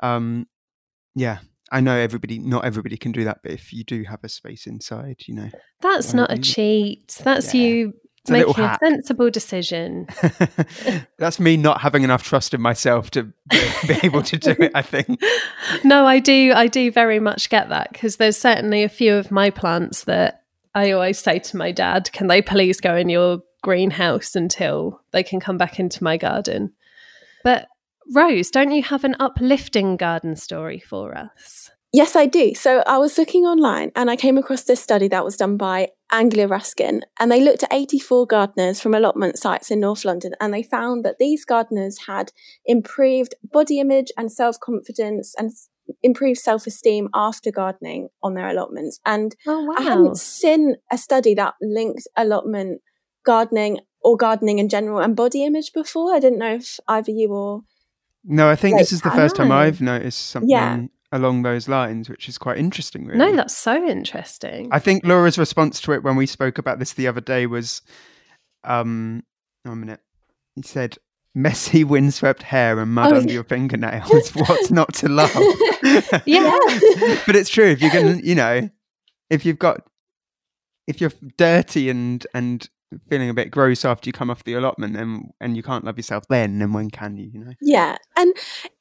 um, 0.00 0.46
yeah. 1.14 1.38
I 1.72 1.80
know 1.80 1.96
everybody, 1.96 2.38
not 2.38 2.64
everybody 2.64 2.96
can 2.96 3.10
do 3.10 3.24
that, 3.24 3.38
but 3.42 3.50
if 3.50 3.72
you 3.72 3.84
do 3.84 4.04
have 4.04 4.22
a 4.22 4.28
space 4.28 4.66
inside, 4.66 5.22
you 5.26 5.34
know, 5.34 5.50
that's 5.80 6.14
not 6.14 6.30
a 6.30 6.38
cheat 6.38 7.20
that's 7.24 7.52
Yeah. 7.52 7.62
you 7.62 7.94
It's 8.24 8.30
a 8.30 8.32
little 8.32 8.52
making 8.52 8.64
a 8.64 8.68
hack. 8.68 8.80
sensible 8.82 9.30
decision 9.30 10.08
That's 11.18 11.38
me 11.38 11.58
not 11.58 11.82
having 11.82 12.04
enough 12.04 12.22
trust 12.22 12.54
in 12.54 12.60
myself 12.62 13.10
to 13.10 13.24
be 13.86 13.98
able 14.02 14.22
to 14.22 14.38
do 14.38 14.54
it, 14.58 14.72
I 14.74 14.80
think. 14.80 15.20
no 15.84 16.06
i 16.06 16.18
do 16.18 16.52
i 16.54 16.66
do 16.66 16.90
very 16.90 17.20
much 17.20 17.50
get 17.50 17.68
that 17.68 17.92
because 17.92 18.16
there's 18.16 18.38
certainly 18.38 18.82
a 18.82 18.88
few 18.88 19.14
of 19.14 19.30
my 19.30 19.50
plants 19.50 20.04
that 20.04 20.42
i 20.74 20.90
always 20.90 21.18
say 21.18 21.38
to 21.38 21.56
my 21.58 21.70
dad 21.70 22.10
can 22.12 22.26
they 22.28 22.40
please 22.40 22.80
go 22.80 22.96
in 22.96 23.10
your 23.10 23.42
greenhouse 23.62 24.34
until 24.34 25.00
they 25.10 25.22
can 25.22 25.38
come 25.38 25.58
back 25.58 25.78
into 25.78 26.02
my 26.02 26.16
garden 26.16 26.72
but 27.42 27.68
rose 28.14 28.50
don't 28.50 28.70
you 28.72 28.82
have 28.82 29.04
an 29.04 29.16
uplifting 29.20 29.96
garden 29.96 30.34
story 30.34 30.78
for 30.78 31.16
us 31.16 31.70
Yes, 31.94 32.16
I 32.16 32.26
do. 32.26 32.56
So 32.56 32.82
I 32.88 32.98
was 32.98 33.16
looking 33.18 33.44
online 33.44 33.92
and 33.94 34.10
I 34.10 34.16
came 34.16 34.36
across 34.36 34.64
this 34.64 34.80
study 34.80 35.06
that 35.06 35.24
was 35.24 35.36
done 35.36 35.56
by 35.56 35.90
Anglia 36.10 36.48
Ruskin 36.48 37.02
and 37.20 37.30
they 37.30 37.40
looked 37.40 37.62
at 37.62 37.72
84 37.72 38.26
gardeners 38.26 38.80
from 38.80 38.94
allotment 38.94 39.38
sites 39.38 39.70
in 39.70 39.78
North 39.78 40.04
London 40.04 40.32
and 40.40 40.52
they 40.52 40.64
found 40.64 41.04
that 41.04 41.18
these 41.20 41.44
gardeners 41.44 41.98
had 42.08 42.32
improved 42.66 43.36
body 43.44 43.78
image 43.78 44.10
and 44.16 44.32
self-confidence 44.32 45.36
and 45.38 45.52
improved 46.02 46.40
self-esteem 46.40 47.10
after 47.14 47.52
gardening 47.52 48.08
on 48.24 48.34
their 48.34 48.48
allotments. 48.48 48.98
And 49.06 49.36
oh 49.46 49.72
I 49.78 49.82
hadn't 49.82 50.18
seen 50.18 50.74
a 50.90 50.98
study 50.98 51.32
that 51.34 51.54
linked 51.62 52.08
allotment 52.16 52.80
gardening 53.24 53.78
or 54.02 54.16
gardening 54.16 54.58
in 54.58 54.68
general 54.68 54.98
and 54.98 55.14
body 55.14 55.44
image 55.44 55.72
before. 55.72 56.12
I 56.12 56.18
didn't 56.18 56.40
know 56.40 56.56
if 56.56 56.80
either 56.88 57.12
you 57.12 57.28
or 57.32 57.60
No, 58.24 58.50
I 58.50 58.56
think 58.56 58.72
Like, 58.72 58.82
this 58.82 58.92
is 58.92 59.02
the 59.02 59.12
first 59.12 59.36
time. 59.36 59.52
Oh. 59.52 59.54
I've 59.54 59.80
noticed 59.80 60.26
something 60.26 60.50
Yeah. 60.50 60.86
Along 61.14 61.42
those 61.42 61.68
lines, 61.68 62.08
which 62.10 62.28
is 62.28 62.36
quite 62.38 62.58
interesting, 62.58 63.06
really. 63.06 63.18
no 63.18 63.36
that's 63.36 63.56
so 63.56 63.74
interesting 63.86 64.68
I 64.72 64.78
think 64.80 65.04
Laura's 65.06 65.38
response 65.38 65.80
to 65.82 65.92
it 65.92 66.02
when 66.02 66.16
we 66.16 66.26
spoke 66.26 66.58
about 66.58 66.78
this 66.78 66.92
the 66.94 67.06
other 67.06 67.20
day 67.22 67.46
was 67.46 67.80
um 68.64 69.22
one 69.62 69.80
minute. 69.80 70.00
He 70.56 70.62
said 70.62 70.98
messy 71.34 71.82
windswept 71.84 72.42
hair 72.42 72.78
and 72.78 72.92
mud 72.94 73.12
Oh, 73.12 73.16
under 73.16 73.28
yeah. 73.28 73.34
your 73.34 73.44
fingernails. 73.44 74.30
What's 74.34 74.70
not 74.70 74.92
to 74.94 75.08
love? 75.08 75.30
Yeah. 76.26 76.58
but 77.26 77.36
it's 77.36 77.50
true. 77.50 77.66
If 77.66 77.82
you 77.82 77.90
can, 77.90 78.20
you 78.24 78.34
know, 78.34 78.70
if 79.30 79.44
you've 79.44 79.58
got, 79.58 79.86
if 80.86 81.00
you're 81.00 81.12
dirty 81.36 81.90
and 81.90 82.26
and 82.34 82.68
feeling 83.08 83.30
a 83.30 83.34
bit 83.34 83.50
gross 83.50 83.84
after 83.84 84.08
you 84.08 84.12
come 84.12 84.30
off 84.30 84.44
the 84.44 84.54
allotment, 84.54 84.94
then 84.94 85.30
and 85.40 85.56
you 85.56 85.62
can't 85.62 85.84
love 85.84 85.96
yourself, 85.96 86.24
then 86.28 86.60
and 86.62 86.74
when 86.74 86.90
can 86.90 87.16
you? 87.16 87.30
You 87.32 87.40
know. 87.40 87.52
Yeah. 87.60 87.96
And 88.16 88.34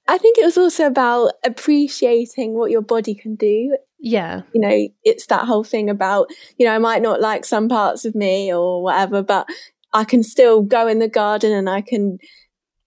I 0.08 0.18
think 0.18 0.38
it 0.38 0.46
was 0.46 0.58
also 0.58 0.86
about 0.86 1.34
appreciating 1.46 2.54
what 2.54 2.72
your 2.72 2.82
body 2.82 3.16
can 3.16 3.36
do. 3.36 3.78
yeah 4.00 4.42
You 4.54 4.62
know, 4.62 4.88
it's 5.04 5.28
that 5.28 5.46
whole 5.46 5.64
thing 5.64 5.90
about, 5.90 6.28
you 6.58 6.66
know, 6.66 6.74
I 6.74 6.80
might 6.80 7.02
not 7.02 7.22
like 7.22 7.46
some 7.46 7.70
parts 7.70 8.04
of 8.06 8.16
me 8.16 8.54
or 8.54 8.84
whatever, 8.84 9.24
but 9.24 9.48
I 9.94 10.04
can 10.04 10.24
still 10.24 10.62
go 10.62 10.88
in 10.88 11.00
the 11.00 11.08
garden 11.08 11.52
and 11.52 11.70
I 11.70 11.82
can 11.82 12.18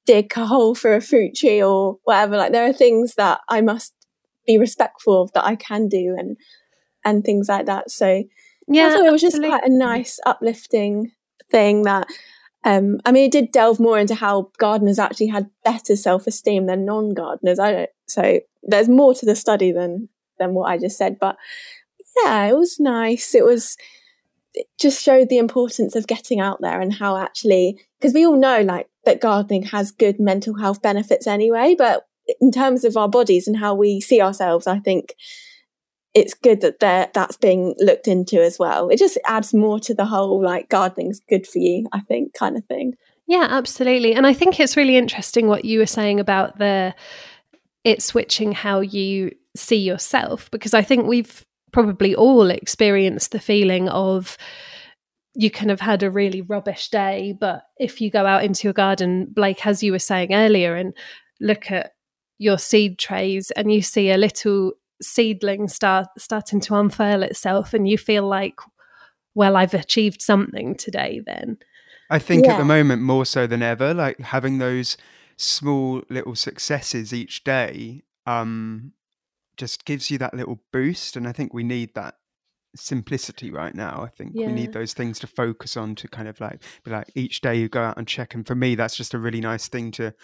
dig 0.04 0.32
a 0.36 0.46
hole 0.46 0.74
for 0.74 0.94
a 0.94 1.00
fruit 1.00 1.34
tree 1.34 1.62
or 1.62 1.98
whatever. 2.04 2.36
Like 2.36 2.52
there 2.52 2.68
are 2.68 2.72
things 2.72 3.14
that 3.14 3.40
I 3.48 3.60
must 3.60 3.94
be 4.46 4.58
respectful 4.58 5.22
of 5.22 5.32
that 5.32 5.44
I 5.44 5.56
can 5.56 5.88
do 5.88 6.14
and 6.18 6.36
and 7.04 7.24
things 7.24 7.48
like 7.48 7.66
that. 7.66 7.90
So 7.90 8.24
yeah 8.68 8.88
I 8.88 8.90
thought 8.90 9.06
it 9.06 9.12
was 9.12 9.22
just 9.22 9.40
quite 9.40 9.64
a 9.64 9.70
nice, 9.70 10.20
uplifting 10.26 11.12
thing 11.50 11.82
that. 11.82 12.08
Um, 12.64 12.98
I 13.04 13.12
mean, 13.12 13.26
it 13.26 13.30
did 13.30 13.52
delve 13.52 13.78
more 13.78 13.96
into 13.96 14.16
how 14.16 14.50
gardeners 14.58 14.98
actually 14.98 15.28
had 15.28 15.48
better 15.64 15.94
self-esteem 15.94 16.66
than 16.66 16.84
non-gardeners. 16.84 17.60
I 17.60 17.70
don't. 17.70 17.90
So 18.06 18.40
there's 18.64 18.88
more 18.88 19.14
to 19.14 19.24
the 19.24 19.36
study 19.36 19.70
than 19.70 20.08
than 20.38 20.54
what 20.54 20.70
I 20.70 20.78
just 20.78 20.98
said. 20.98 21.18
But 21.20 21.36
yeah, 22.24 22.46
it 22.46 22.56
was 22.56 22.80
nice. 22.80 23.34
It 23.34 23.44
was 23.44 23.76
it 24.54 24.66
just 24.80 25.02
showed 25.02 25.28
the 25.28 25.38
importance 25.38 25.94
of 25.94 26.06
getting 26.06 26.40
out 26.40 26.60
there 26.60 26.80
and 26.80 26.94
how 26.94 27.16
actually 27.16 27.78
because 28.00 28.14
we 28.14 28.26
all 28.26 28.38
know 28.38 28.62
like 28.62 28.88
that 29.04 29.20
gardening 29.20 29.64
has 29.64 29.92
good 29.92 30.18
mental 30.18 30.58
health 30.58 30.82
benefits 30.82 31.26
anyway. 31.26 31.74
But 31.76 32.06
in 32.40 32.50
terms 32.50 32.84
of 32.84 32.96
our 32.96 33.08
bodies 33.08 33.46
and 33.46 33.56
how 33.56 33.74
we 33.74 34.00
see 34.00 34.20
ourselves, 34.20 34.66
I 34.66 34.78
think 34.78 35.14
it's 36.16 36.32
good 36.32 36.62
that 36.62 36.80
that's 37.12 37.36
being 37.36 37.74
looked 37.78 38.08
into 38.08 38.42
as 38.42 38.58
well. 38.58 38.88
It 38.88 38.98
just 38.98 39.18
adds 39.26 39.52
more 39.52 39.78
to 39.80 39.94
the 39.94 40.06
whole 40.06 40.42
like 40.42 40.70
gardening's 40.70 41.20
good 41.28 41.46
for 41.46 41.58
you, 41.58 41.86
I 41.92 42.00
think, 42.00 42.32
kind 42.32 42.56
of 42.56 42.64
thing. 42.64 42.96
Yeah, 43.26 43.46
absolutely. 43.50 44.14
And 44.14 44.26
I 44.26 44.32
think 44.32 44.58
it's 44.58 44.78
really 44.78 44.96
interesting 44.96 45.46
what 45.46 45.66
you 45.66 45.78
were 45.78 45.84
saying 45.86 46.18
about 46.18 46.58
the 46.58 46.94
it 47.84 48.02
switching 48.02 48.52
how 48.52 48.80
you 48.80 49.30
see 49.54 49.76
yourself 49.76 50.50
because 50.50 50.72
I 50.72 50.80
think 50.80 51.06
we've 51.06 51.44
probably 51.70 52.14
all 52.14 52.50
experienced 52.50 53.32
the 53.32 53.38
feeling 53.38 53.90
of 53.90 54.38
you 55.34 55.50
can 55.50 55.68
have 55.68 55.80
had 55.80 56.02
a 56.02 56.10
really 56.10 56.40
rubbish 56.40 56.88
day, 56.88 57.36
but 57.38 57.64
if 57.76 58.00
you 58.00 58.10
go 58.10 58.24
out 58.24 58.42
into 58.42 58.66
your 58.66 58.72
garden, 58.72 59.26
Blake, 59.26 59.66
as 59.66 59.82
you 59.82 59.92
were 59.92 59.98
saying 59.98 60.32
earlier, 60.32 60.76
and 60.76 60.94
look 61.42 61.70
at 61.70 61.92
your 62.38 62.56
seed 62.56 62.98
trays 62.98 63.50
and 63.50 63.70
you 63.70 63.82
see 63.82 64.10
a 64.10 64.16
little 64.16 64.72
seedling 65.00 65.68
start 65.68 66.06
starting 66.18 66.60
to 66.60 66.74
unfurl 66.74 67.22
itself 67.22 67.74
and 67.74 67.88
you 67.88 67.98
feel 67.98 68.26
like 68.26 68.56
well 69.34 69.56
i've 69.56 69.74
achieved 69.74 70.22
something 70.22 70.74
today 70.74 71.20
then 71.26 71.58
I 72.08 72.18
think 72.18 72.48
at 72.48 72.56
the 72.56 72.64
moment 72.64 73.02
more 73.02 73.26
so 73.26 73.46
than 73.46 73.62
ever, 73.62 73.92
like 73.92 74.20
having 74.20 74.58
those 74.58 74.96
small 75.36 76.02
little 76.08 76.36
successes 76.36 77.12
each 77.12 77.42
day, 77.42 78.02
um, 78.26 78.92
just 79.56 79.84
gives 79.84 80.10
you 80.10 80.18
that 80.18 80.34
little 80.34 80.60
boost. 80.72 81.16
And 81.16 81.26
I 81.26 81.32
think 81.32 81.52
we 81.52 81.64
need 81.64 81.94
that 81.94 82.14
simplicity 82.76 83.50
right 83.50 83.74
now. 83.74 84.02
I 84.04 84.08
think 84.08 84.36
we 84.46 84.52
need 84.52 84.72
those 84.72 84.92
things 84.92 85.18
to 85.20 85.26
focus 85.26 85.76
on 85.76 85.94
to 85.96 86.08
kind 86.08 86.28
of 86.28 86.40
like 86.40 86.62
be 86.84 86.90
like 86.90 87.10
each 87.14 87.40
day 87.40 87.56
you 87.56 87.68
go 87.68 87.82
out 87.82 87.98
and 87.98 88.06
check. 88.06 88.34
And 88.34 88.46
for 88.46 88.54
me, 88.54 88.74
that's 88.76 88.96
just 88.96 89.14
a 89.14 89.18
really 89.18 89.40
nice 89.40 89.66
thing 89.66 89.90
to 89.92 90.14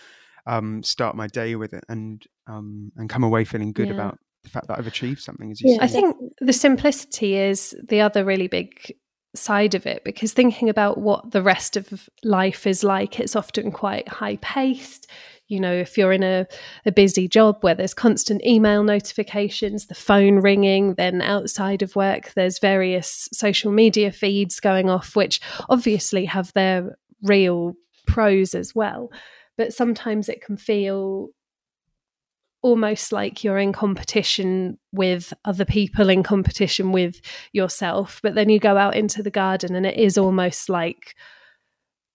um, 0.46 0.82
start 0.82 1.16
my 1.16 1.26
day 1.26 1.56
with 1.56 1.72
it 1.72 1.84
and 1.88 2.24
um, 2.46 2.92
and 2.96 3.08
come 3.08 3.24
away 3.24 3.44
feeling 3.44 3.72
good 3.72 3.88
Yeah. 3.88 3.94
about 3.94 4.18
the 4.42 4.50
fact 4.50 4.68
that 4.68 4.78
I've 4.78 4.86
achieved 4.86 5.20
something. 5.20 5.50
As 5.50 5.60
you 5.60 5.72
Yeah. 5.72 5.78
I 5.80 5.86
think 5.86 6.16
the 6.40 6.52
simplicity 6.52 7.36
is 7.36 7.76
the 7.82 8.00
other 8.00 8.24
really 8.24 8.48
big 8.48 8.96
side 9.34 9.74
of 9.74 9.86
it 9.86 10.04
because 10.04 10.32
thinking 10.32 10.68
about 10.68 10.98
what 10.98 11.30
the 11.30 11.42
rest 11.42 11.76
of 11.76 12.08
life 12.22 12.66
is 12.66 12.84
like, 12.84 13.18
it's 13.18 13.36
often 13.36 13.72
quite 13.72 14.08
high 14.08 14.36
paced. 14.36 15.06
You 15.48 15.60
know, 15.60 15.72
if 15.72 15.98
you're 15.98 16.12
in 16.12 16.22
a, 16.22 16.46
a 16.86 16.92
busy 16.92 17.28
job 17.28 17.58
where 17.60 17.74
there's 17.74 17.94
constant 17.94 18.44
email 18.44 18.82
notifications, 18.82 19.86
the 19.86 19.94
phone 19.94 20.36
ringing, 20.36 20.94
then 20.94 21.20
outside 21.20 21.82
of 21.82 21.96
work, 21.96 22.32
there's 22.34 22.58
various 22.58 23.28
social 23.32 23.70
media 23.70 24.12
feeds 24.12 24.60
going 24.60 24.88
off, 24.88 25.14
which 25.14 25.40
obviously 25.68 26.24
have 26.24 26.52
their 26.54 26.96
real 27.22 27.74
pros 28.06 28.54
as 28.54 28.74
well. 28.74 29.10
But 29.58 29.74
sometimes 29.74 30.28
it 30.28 30.42
can 30.42 30.56
feel 30.56 31.28
almost 32.62 33.12
like 33.12 33.42
you're 33.42 33.58
in 33.58 33.72
competition 33.72 34.78
with 34.92 35.34
other 35.44 35.64
people, 35.64 36.08
in 36.08 36.22
competition 36.22 36.92
with 36.92 37.20
yourself. 37.52 38.20
But 38.22 38.34
then 38.34 38.48
you 38.48 38.58
go 38.58 38.76
out 38.76 38.96
into 38.96 39.22
the 39.22 39.30
garden 39.30 39.74
and 39.74 39.84
it 39.84 39.98
is 39.98 40.16
almost 40.16 40.68
like 40.68 41.14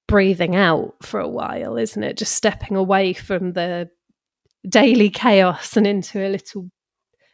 breathing 0.07 0.55
out 0.55 0.95
for 1.01 1.19
a 1.19 1.27
while, 1.27 1.77
isn't 1.77 2.03
it? 2.03 2.17
Just 2.17 2.33
stepping 2.33 2.77
away 2.77 3.13
from 3.13 3.53
the 3.53 3.89
daily 4.67 5.09
chaos 5.09 5.77
and 5.77 5.85
into 5.85 6.25
a 6.25 6.29
little 6.29 6.71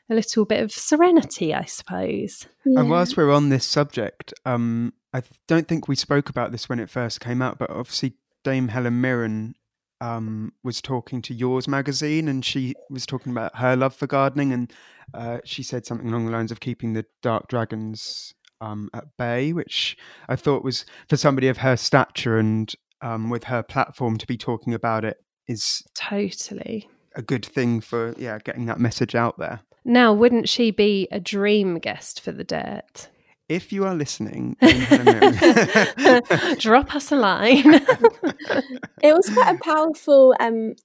a 0.09 0.15
little 0.15 0.43
bit 0.43 0.61
of 0.61 0.71
serenity, 0.71 1.53
I 1.53 1.63
suppose. 1.63 2.45
Yeah. 2.65 2.81
And 2.81 2.89
whilst 2.89 3.15
we're 3.15 3.31
on 3.31 3.49
this 3.49 3.65
subject, 3.65 4.33
um, 4.45 4.93
I 5.13 5.23
don't 5.47 5.67
think 5.67 5.87
we 5.87 5.95
spoke 5.95 6.29
about 6.29 6.51
this 6.51 6.67
when 6.67 6.79
it 6.79 6.89
first 6.89 7.21
came 7.21 7.41
out, 7.41 7.57
but 7.57 7.69
obviously 7.69 8.15
Dame 8.43 8.67
Helen 8.67 8.99
Mirren 8.99 9.55
um, 10.03 10.51
was 10.63 10.81
talking 10.81 11.21
to 11.21 11.33
Yours 11.33 11.65
magazine, 11.65 12.27
and 12.27 12.43
she 12.43 12.75
was 12.89 13.05
talking 13.05 13.31
about 13.31 13.55
her 13.55 13.77
love 13.77 13.95
for 13.95 14.05
gardening, 14.05 14.51
and 14.51 14.73
uh, 15.13 15.37
she 15.45 15.63
said 15.63 15.85
something 15.85 16.09
along 16.09 16.25
the 16.25 16.31
lines 16.31 16.51
of 16.51 16.59
keeping 16.59 16.91
the 16.91 17.05
dark 17.21 17.47
dragons 17.47 18.33
um, 18.59 18.89
at 18.93 19.05
bay, 19.17 19.53
which 19.53 19.97
I 20.27 20.35
thought 20.35 20.61
was 20.61 20.85
for 21.07 21.15
somebody 21.15 21.47
of 21.47 21.57
her 21.59 21.77
stature 21.77 22.37
and 22.37 22.73
um, 23.01 23.29
with 23.29 23.45
her 23.45 23.63
platform 23.63 24.17
to 24.17 24.27
be 24.27 24.37
talking 24.37 24.73
about 24.73 25.05
it 25.05 25.23
is 25.47 25.83
totally 25.95 26.89
a 27.15 27.21
good 27.21 27.45
thing 27.45 27.79
for 27.79 28.13
yeah 28.17 28.39
getting 28.39 28.65
that 28.65 28.79
message 28.81 29.15
out 29.15 29.37
there. 29.39 29.61
Now, 29.85 30.13
wouldn't 30.13 30.49
she 30.49 30.71
be 30.71 31.07
a 31.11 31.19
dream 31.19 31.79
guest 31.79 32.19
for 32.19 32.33
the 32.33 32.43
dirt? 32.43 33.09
If 33.49 33.73
you 33.73 33.85
are 33.85 33.95
listening, 33.95 34.55
drop 36.59 36.95
us 36.95 37.11
a 37.11 37.15
line. 37.15 37.63
it 39.03 39.13
was 39.13 39.29
quite 39.29 39.55
a 39.55 39.63
powerful 39.63 40.35
um, 40.39 40.75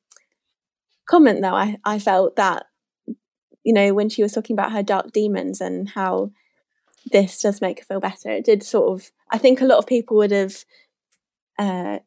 comment, 1.08 1.42
though. 1.42 1.54
I, 1.54 1.76
I 1.84 1.98
felt 1.98 2.36
that, 2.36 2.66
you 3.64 3.72
know, 3.72 3.94
when 3.94 4.08
she 4.08 4.22
was 4.22 4.32
talking 4.32 4.54
about 4.54 4.72
her 4.72 4.82
dark 4.82 5.12
demons 5.12 5.60
and 5.60 5.90
how 5.90 6.30
this 7.12 7.40
does 7.40 7.60
make 7.60 7.80
her 7.80 7.84
feel 7.84 8.00
better, 8.00 8.30
it 8.30 8.44
did 8.44 8.62
sort 8.62 8.92
of, 8.92 9.10
I 9.30 9.38
think 9.38 9.60
a 9.60 9.66
lot 9.66 9.78
of 9.78 9.86
people 9.86 10.16
would 10.16 10.32
have 10.32 10.64
uh, 11.58 11.98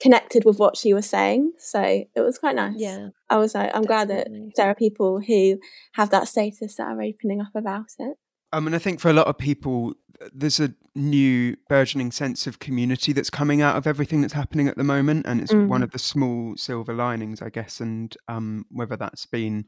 connected 0.00 0.44
with 0.44 0.58
what 0.58 0.76
she 0.76 0.92
was 0.92 1.08
saying. 1.08 1.52
So 1.58 1.82
it 1.82 2.20
was 2.20 2.38
quite 2.38 2.56
nice. 2.56 2.74
Yeah. 2.76 3.08
I 3.30 3.36
was 3.36 3.54
like, 3.54 3.70
I'm 3.74 3.82
definitely. 3.82 3.86
glad 3.86 4.08
that 4.08 4.52
there 4.56 4.70
are 4.70 4.74
people 4.74 5.20
who 5.20 5.58
have 5.92 6.10
that 6.10 6.28
status 6.28 6.76
that 6.76 6.88
are 6.88 7.02
opening 7.02 7.40
up 7.40 7.54
about 7.54 7.90
it. 7.98 8.16
I 8.52 8.60
mean, 8.60 8.74
I 8.74 8.78
think 8.78 9.00
for 9.00 9.10
a 9.10 9.12
lot 9.12 9.26
of 9.26 9.36
people, 9.38 9.94
there's 10.32 10.60
a 10.60 10.74
new 10.94 11.56
burgeoning 11.68 12.10
sense 12.10 12.46
of 12.46 12.58
community 12.58 13.12
that's 13.12 13.30
coming 13.30 13.62
out 13.62 13.76
of 13.76 13.86
everything 13.86 14.20
that's 14.20 14.32
happening 14.32 14.68
at 14.68 14.76
the 14.76 14.84
moment, 14.84 15.26
and 15.26 15.40
it's 15.40 15.52
mm. 15.52 15.68
one 15.68 15.82
of 15.82 15.90
the 15.90 15.98
small 15.98 16.56
silver 16.56 16.94
linings, 16.94 17.42
I 17.42 17.50
guess. 17.50 17.80
And 17.80 18.16
um, 18.26 18.64
whether 18.70 18.96
that's 18.96 19.26
been 19.26 19.66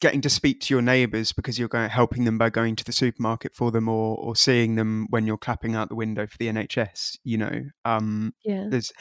getting 0.00 0.20
to 0.20 0.30
speak 0.30 0.60
to 0.60 0.74
your 0.74 0.82
neighbours 0.82 1.32
because 1.32 1.58
you're 1.58 1.68
going 1.68 1.90
helping 1.90 2.24
them 2.24 2.38
by 2.38 2.48
going 2.48 2.76
to 2.76 2.84
the 2.84 2.92
supermarket 2.92 3.54
for 3.54 3.70
them, 3.70 3.88
or 3.88 4.16
or 4.16 4.34
seeing 4.34 4.74
them 4.76 5.06
when 5.10 5.26
you're 5.26 5.38
clapping 5.38 5.74
out 5.74 5.88
the 5.88 5.94
window 5.94 6.26
for 6.26 6.36
the 6.38 6.48
NHS, 6.48 7.18
you 7.24 7.38
know, 7.38 7.64
um, 7.84 8.34
yeah, 8.44 8.66
there's 8.68 8.92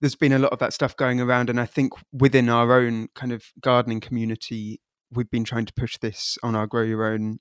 there's 0.00 0.16
been 0.16 0.32
a 0.32 0.38
lot 0.38 0.52
of 0.52 0.58
that 0.60 0.72
stuff 0.72 0.96
going 0.96 1.20
around, 1.20 1.50
and 1.50 1.60
I 1.60 1.66
think 1.66 1.92
within 2.12 2.48
our 2.48 2.72
own 2.72 3.08
kind 3.14 3.32
of 3.32 3.44
gardening 3.60 4.00
community, 4.00 4.80
we've 5.10 5.30
been 5.30 5.44
trying 5.44 5.66
to 5.66 5.72
push 5.72 5.98
this 5.98 6.38
on 6.42 6.54
our 6.54 6.66
grow 6.66 6.82
your 6.82 7.06
own 7.06 7.40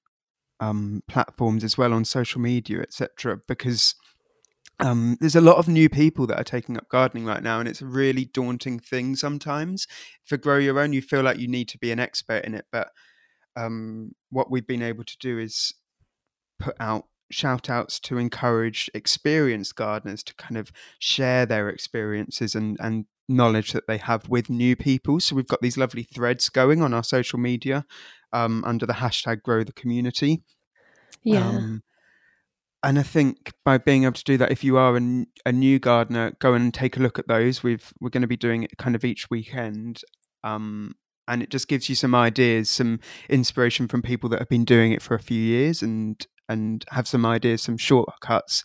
um, 0.59 1.03
platforms 1.07 1.63
as 1.63 1.77
well 1.77 1.93
on 1.93 2.05
social 2.05 2.41
media, 2.41 2.81
etc. 2.81 3.39
Because 3.47 3.95
um, 4.79 5.17
there's 5.19 5.35
a 5.35 5.41
lot 5.41 5.57
of 5.57 5.67
new 5.67 5.89
people 5.89 6.27
that 6.27 6.39
are 6.39 6.43
taking 6.43 6.77
up 6.77 6.89
gardening 6.89 7.25
right 7.25 7.41
now, 7.41 7.59
and 7.59 7.67
it's 7.67 7.81
a 7.81 7.85
really 7.85 8.25
daunting 8.25 8.79
thing 8.79 9.15
sometimes. 9.15 9.87
For 10.25 10.37
Grow 10.37 10.57
Your 10.57 10.79
Own, 10.79 10.93
you 10.93 11.01
feel 11.01 11.23
like 11.23 11.39
you 11.39 11.47
need 11.47 11.67
to 11.69 11.77
be 11.77 11.91
an 11.91 11.99
expert 11.99 12.45
in 12.45 12.53
it, 12.53 12.65
but 12.71 12.89
um, 13.55 14.11
what 14.29 14.51
we've 14.51 14.67
been 14.67 14.83
able 14.83 15.03
to 15.03 15.17
do 15.19 15.39
is 15.39 15.73
put 16.59 16.75
out 16.79 17.05
shout 17.29 17.69
outs 17.69 17.99
to 17.99 18.17
encourage 18.17 18.89
experienced 18.93 19.75
gardeners 19.75 20.23
to 20.23 20.33
kind 20.35 20.57
of 20.57 20.71
share 20.99 21.45
their 21.45 21.67
experiences 21.67 22.55
and, 22.55 22.77
and 22.79 23.05
knowledge 23.27 23.73
that 23.73 23.87
they 23.87 23.97
have 23.97 24.29
with 24.29 24.49
new 24.49 24.75
people. 24.75 25.19
So 25.19 25.35
we've 25.35 25.47
got 25.47 25.61
these 25.61 25.77
lovely 25.77 26.03
threads 26.03 26.49
going 26.49 26.81
on 26.81 26.93
our 26.93 27.03
social 27.03 27.39
media 27.39 27.85
um, 28.33 28.63
under 28.65 28.85
the 28.85 28.93
hashtag 28.93 29.41
grow 29.43 29.63
the 29.63 29.73
community. 29.73 30.43
Yeah. 31.23 31.47
Um, 31.47 31.83
and 32.83 32.99
I 32.99 33.03
think 33.03 33.53
by 33.65 33.77
being 33.77 34.03
able 34.03 34.13
to 34.13 34.23
do 34.23 34.37
that, 34.37 34.51
if 34.51 34.63
you 34.63 34.77
are 34.77 34.95
a, 34.95 35.25
a 35.45 35.51
new 35.51 35.79
gardener, 35.79 36.33
go 36.39 36.53
and 36.53 36.73
take 36.73 36.95
a 36.95 36.99
look 36.99 37.17
at 37.19 37.27
those. 37.27 37.63
We've 37.63 37.91
we're 37.99 38.09
going 38.09 38.21
to 38.21 38.27
be 38.27 38.37
doing 38.37 38.63
it 38.63 38.77
kind 38.77 38.95
of 38.95 39.03
each 39.03 39.29
weekend, 39.29 40.01
um, 40.43 40.93
and 41.27 41.41
it 41.41 41.49
just 41.49 41.67
gives 41.67 41.89
you 41.89 41.95
some 41.95 42.13
ideas, 42.13 42.69
some 42.69 42.99
inspiration 43.29 43.87
from 43.87 44.03
people 44.03 44.29
that 44.29 44.39
have 44.39 44.49
been 44.49 44.63
doing 44.63 44.91
it 44.91 45.01
for 45.01 45.15
a 45.15 45.19
few 45.19 45.41
years, 45.41 45.81
and 45.81 46.25
and 46.47 46.85
have 46.91 47.07
some 47.07 47.25
ideas, 47.25 47.63
some 47.63 47.77
shortcuts 47.77 48.63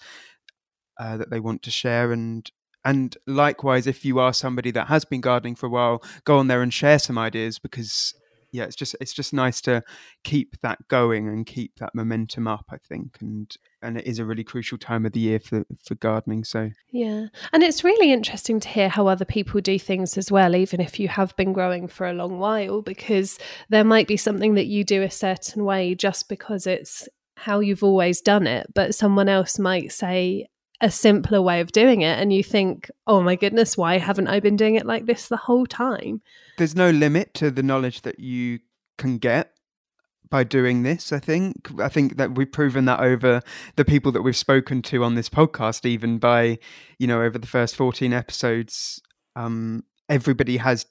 uh, 1.00 1.16
that 1.16 1.30
they 1.30 1.40
want 1.40 1.62
to 1.62 1.70
share, 1.70 2.12
and 2.12 2.50
and 2.84 3.16
likewise, 3.26 3.86
if 3.86 4.04
you 4.04 4.18
are 4.18 4.32
somebody 4.32 4.70
that 4.72 4.88
has 4.88 5.04
been 5.04 5.20
gardening 5.20 5.54
for 5.54 5.66
a 5.66 5.70
while, 5.70 6.02
go 6.24 6.38
on 6.38 6.48
there 6.48 6.62
and 6.62 6.72
share 6.72 6.98
some 6.98 7.18
ideas 7.18 7.58
because 7.58 8.14
yeah, 8.52 8.64
it's 8.64 8.76
just 8.76 8.94
it's 9.00 9.14
just 9.14 9.32
nice 9.32 9.62
to 9.62 9.82
keep 10.24 10.60
that 10.60 10.86
going 10.88 11.26
and 11.26 11.46
keep 11.46 11.76
that 11.76 11.94
momentum 11.94 12.46
up. 12.46 12.66
I 12.70 12.76
think, 12.76 13.16
and 13.22 13.54
and 13.80 13.96
it 13.96 14.06
is 14.06 14.18
a 14.18 14.26
really 14.26 14.44
crucial 14.44 14.76
time 14.76 15.06
of 15.06 15.12
the 15.12 15.20
year 15.20 15.40
for 15.40 15.64
for 15.82 15.94
gardening. 15.94 16.44
So 16.44 16.70
yeah, 16.90 17.28
and 17.52 17.62
it's 17.62 17.82
really 17.82 18.12
interesting 18.12 18.60
to 18.60 18.68
hear 18.68 18.90
how 18.90 19.06
other 19.06 19.24
people 19.24 19.62
do 19.62 19.78
things 19.78 20.18
as 20.18 20.30
well, 20.30 20.54
even 20.54 20.80
if 20.80 21.00
you 21.00 21.08
have 21.08 21.34
been 21.36 21.54
growing 21.54 21.88
for 21.88 22.06
a 22.06 22.12
long 22.12 22.38
while, 22.38 22.82
because 22.82 23.38
there 23.70 23.84
might 23.84 24.06
be 24.06 24.18
something 24.18 24.54
that 24.54 24.66
you 24.66 24.84
do 24.84 25.02
a 25.02 25.10
certain 25.10 25.64
way 25.64 25.94
just 25.94 26.28
because 26.28 26.66
it's 26.66 27.08
how 27.36 27.60
you've 27.60 27.82
always 27.82 28.20
done 28.20 28.46
it, 28.46 28.66
but 28.74 28.94
someone 28.94 29.28
else 29.28 29.58
might 29.58 29.90
say, 29.90 30.46
a 30.82 30.90
simpler 30.90 31.40
way 31.40 31.60
of 31.60 31.70
doing 31.70 32.02
it 32.02 32.18
and 32.18 32.32
you 32.32 32.42
think 32.42 32.90
oh 33.06 33.22
my 33.22 33.36
goodness 33.36 33.76
why 33.76 33.98
haven't 33.98 34.26
i 34.26 34.40
been 34.40 34.56
doing 34.56 34.74
it 34.74 34.84
like 34.84 35.06
this 35.06 35.28
the 35.28 35.36
whole 35.36 35.64
time? 35.64 36.20
There's 36.58 36.76
no 36.76 36.90
limit 36.90 37.32
to 37.34 37.50
the 37.50 37.62
knowledge 37.62 38.02
that 38.02 38.18
you 38.18 38.58
can 38.98 39.18
get 39.18 39.52
by 40.28 40.44
doing 40.44 40.82
this 40.82 41.12
i 41.12 41.18
think. 41.18 41.70
I 41.78 41.88
think 41.88 42.16
that 42.16 42.34
we've 42.34 42.50
proven 42.50 42.84
that 42.86 43.00
over 43.00 43.42
the 43.76 43.84
people 43.84 44.10
that 44.12 44.22
we've 44.22 44.36
spoken 44.36 44.82
to 44.82 45.04
on 45.04 45.14
this 45.14 45.28
podcast 45.28 45.86
even 45.86 46.18
by 46.18 46.58
you 46.98 47.06
know 47.06 47.22
over 47.22 47.38
the 47.38 47.46
first 47.46 47.76
14 47.76 48.12
episodes 48.12 49.00
um 49.36 49.84
everybody 50.08 50.56
has 50.56 50.86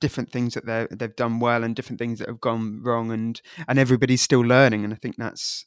different 0.00 0.30
things 0.30 0.54
that 0.54 0.66
they 0.66 0.86
they've 0.90 1.16
done 1.16 1.40
well 1.40 1.64
and 1.64 1.74
different 1.74 1.98
things 1.98 2.20
that 2.20 2.28
have 2.28 2.40
gone 2.40 2.80
wrong 2.82 3.10
and 3.10 3.42
and 3.66 3.78
everybody's 3.78 4.22
still 4.22 4.40
learning 4.40 4.84
and 4.84 4.92
i 4.92 4.96
think 4.96 5.16
that's 5.16 5.66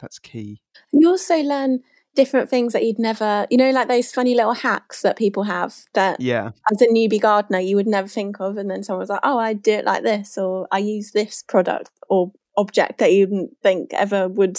that's 0.00 0.18
key. 0.18 0.62
You 0.92 1.10
also 1.10 1.36
learn 1.42 1.80
different 2.14 2.50
things 2.50 2.72
that 2.72 2.84
you'd 2.84 2.98
never, 2.98 3.46
you 3.50 3.56
know, 3.56 3.70
like 3.70 3.88
those 3.88 4.12
funny 4.12 4.34
little 4.34 4.54
hacks 4.54 5.02
that 5.02 5.16
people 5.16 5.44
have 5.44 5.74
that 5.94 6.20
yeah. 6.20 6.50
as 6.72 6.82
a 6.82 6.86
newbie 6.88 7.20
gardener 7.20 7.60
you 7.60 7.76
would 7.76 7.86
never 7.86 8.08
think 8.08 8.40
of. 8.40 8.56
And 8.56 8.70
then 8.70 8.82
someone 8.82 9.00
was 9.00 9.10
like, 9.10 9.20
oh, 9.22 9.38
I 9.38 9.52
do 9.52 9.72
it 9.72 9.84
like 9.84 10.02
this, 10.02 10.36
or 10.36 10.66
I 10.72 10.78
use 10.78 11.12
this 11.12 11.42
product 11.42 11.90
or 12.08 12.32
object 12.56 12.98
that 12.98 13.12
you 13.12 13.26
wouldn't 13.26 13.56
think 13.62 13.92
ever 13.94 14.28
would 14.28 14.58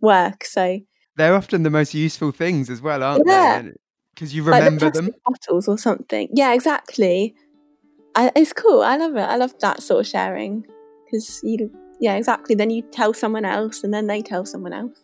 work. 0.00 0.44
So 0.44 0.80
they're 1.16 1.34
often 1.34 1.62
the 1.62 1.70
most 1.70 1.94
useful 1.94 2.32
things 2.32 2.70
as 2.70 2.80
well, 2.80 3.02
aren't 3.02 3.26
yeah. 3.26 3.62
they? 3.62 3.72
Because 4.14 4.34
you 4.34 4.42
remember 4.42 4.86
like 4.86 4.94
the 4.94 5.02
them. 5.02 5.14
Bottles 5.24 5.68
or 5.68 5.78
something. 5.78 6.28
Yeah, 6.32 6.52
exactly. 6.52 7.34
I, 8.16 8.32
it's 8.34 8.52
cool. 8.52 8.82
I 8.82 8.96
love 8.96 9.16
it. 9.16 9.20
I 9.20 9.36
love 9.36 9.56
that 9.60 9.82
sort 9.82 10.00
of 10.00 10.06
sharing 10.08 10.66
because 11.04 11.40
you 11.44 11.70
yeah, 12.00 12.14
exactly. 12.14 12.54
Then 12.54 12.70
you 12.70 12.82
tell 12.82 13.12
someone 13.12 13.44
else, 13.44 13.82
and 13.82 13.92
then 13.92 14.06
they 14.06 14.22
tell 14.22 14.46
someone 14.46 14.72
else. 14.72 14.98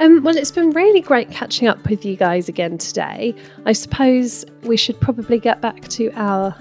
Um, 0.00 0.22
well, 0.22 0.36
it's 0.36 0.50
been 0.50 0.70
really 0.70 1.00
great 1.00 1.30
catching 1.30 1.68
up 1.68 1.88
with 1.88 2.04
you 2.04 2.16
guys 2.16 2.48
again 2.48 2.78
today. 2.78 3.34
I 3.66 3.72
suppose 3.72 4.44
we 4.62 4.76
should 4.76 4.98
probably 5.00 5.38
get 5.38 5.60
back 5.60 5.88
to 5.88 6.10
our 6.14 6.56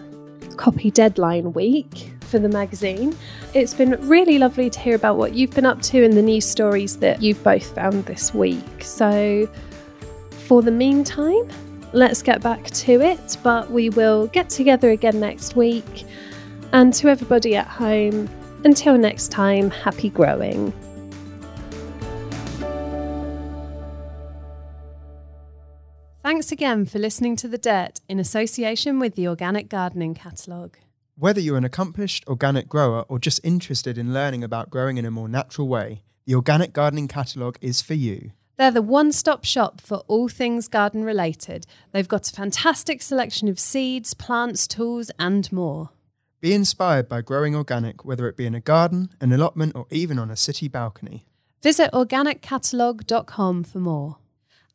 copy 0.58 0.92
deadline 0.92 1.54
week 1.54 2.12
for 2.22 2.38
the 2.38 2.50
magazine. 2.50 3.16
It's 3.54 3.74
been 3.74 3.92
really 4.08 4.38
lovely 4.38 4.70
to 4.70 4.80
hear 4.80 4.96
about 4.96 5.18
what 5.18 5.34
you've 5.34 5.52
been 5.52 5.66
up 5.66 5.82
to 5.84 6.04
and 6.04 6.14
the 6.14 6.22
news 6.22 6.46
stories 6.46 6.98
that 6.98 7.22
you've 7.22 7.42
both 7.44 7.74
found 7.74 8.06
this 8.06 8.34
week. 8.34 8.84
So, 8.84 9.50
for 10.48 10.62
the 10.62 10.72
meantime, 10.72 11.50
let's 11.94 12.22
get 12.22 12.42
back 12.42 12.66
to 12.66 13.02
it, 13.02 13.38
but 13.42 13.72
we 13.72 13.90
will 13.90 14.28
get 14.28 14.50
together 14.50 14.92
again 14.92 15.20
next 15.20 15.56
week. 15.56 16.06
And 16.74 16.94
to 16.96 17.10
everybody 17.10 17.56
at 17.56 17.68
home, 17.68 18.30
until 18.64 18.98
next 18.98 19.30
time, 19.30 19.70
happy 19.70 20.10
growing. 20.10 20.74
Thanks 26.24 26.52
again 26.52 26.86
for 26.86 27.00
listening 27.00 27.36
to 27.38 27.48
The 27.48 27.58
Dirt 27.58 28.00
in 28.08 28.20
association 28.20 29.00
with 29.00 29.16
the 29.16 29.28
Organic 29.28 29.68
Gardening 29.68 30.14
Catalogue. 30.14 30.78
Whether 31.18 31.42
you're 31.42 31.58
an 31.58 31.66
accomplished 31.66 32.26
organic 32.28 32.70
grower 32.70 33.06
or 33.10 33.20
just 33.20 33.42
interested 33.44 33.98
in 33.98 34.14
learning 34.14 34.44
about 34.44 34.70
growing 34.70 34.98
in 34.98 35.06
a 35.06 35.12
more 35.12 35.28
natural 35.28 35.68
way, 35.68 36.04
the 36.26 36.36
Organic 36.36 36.74
Gardening 36.74 37.08
Catalogue 37.08 37.58
is 37.62 37.82
for 37.82 37.96
you. 37.96 38.32
They're 38.58 38.72
the 38.72 38.82
one 38.82 39.12
stop 39.12 39.44
shop 39.44 39.82
for 39.82 40.04
all 40.08 40.30
things 40.30 40.68
garden 40.68 41.04
related. 41.04 41.66
They've 41.92 42.08
got 42.08 42.30
a 42.30 42.34
fantastic 42.34 43.02
selection 43.02 43.48
of 43.48 43.60
seeds, 43.60 44.14
plants, 44.14 44.68
tools, 44.68 45.12
and 45.20 45.52
more. 45.52 45.90
Be 46.42 46.56
inspired 46.56 47.08
by 47.08 47.22
growing 47.22 47.56
organic, 47.56 48.04
whether 48.04 48.28
it 48.28 48.36
be 48.36 48.48
in 48.48 48.56
a 48.56 48.60
garden, 48.60 49.12
an 49.22 49.32
allotment, 49.32 49.76
or 49.76 49.86
even 49.92 50.18
on 50.18 50.32
a 50.32 50.36
city 50.36 50.68
balcony. 50.68 51.28
Visit 51.62 51.92
organiccatalogue.com 51.92 53.64
for 53.64 53.78
more. 53.78 54.18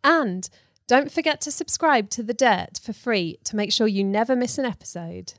And 0.05 0.49
don't 0.87 1.11
forget 1.11 1.41
to 1.41 1.51
subscribe 1.51 2.09
to 2.11 2.23
The 2.23 2.35
Dirt 2.35 2.79
for 2.81 2.93
free 2.93 3.41
to 3.43 3.57
make 3.57 3.73
sure 3.73 3.89
you 3.89 4.05
never 4.05 4.37
miss 4.37 4.59
an 4.59 4.65
episode. 4.65 5.33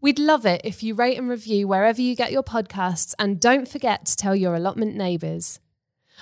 We'd 0.00 0.20
love 0.20 0.46
it 0.46 0.60
if 0.62 0.84
you 0.84 0.94
rate 0.94 1.18
and 1.18 1.28
review 1.28 1.66
wherever 1.66 2.00
you 2.00 2.14
get 2.14 2.30
your 2.30 2.44
podcasts, 2.44 3.12
and 3.18 3.40
don't 3.40 3.66
forget 3.66 4.06
to 4.06 4.16
tell 4.16 4.36
your 4.36 4.54
allotment 4.54 4.94
neighbours. 4.94 5.58